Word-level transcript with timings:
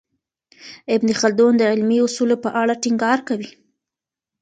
ابن 0.95 1.09
خلدون 1.19 1.53
د 1.57 1.61
علمي 1.71 1.97
اصولو 2.05 2.35
په 2.43 2.49
اړه 2.61 2.73
ټینګار 2.83 3.19
کوي. 3.27 3.49